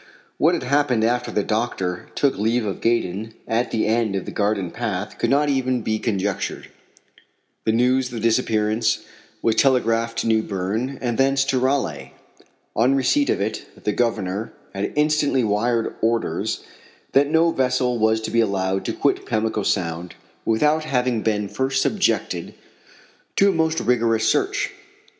[0.39, 4.31] What had happened after the doctor took leave of Gaydon at the end of the
[4.31, 6.69] garden path could not even be conjectured.
[7.65, 9.01] The news of the disappearance
[9.43, 12.15] was telegraphed to New Berne, and thence to Raleigh.
[12.75, 16.63] On receipt of it the Governor had instantly wired orders
[17.11, 20.15] that no vessel was to be allowed to quit Pamlico Sound
[20.45, 22.55] without having been first subjected
[23.35, 24.71] to a most rigorous search.